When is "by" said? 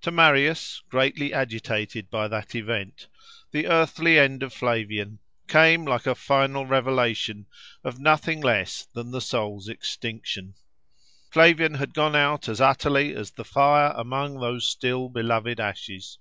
2.10-2.26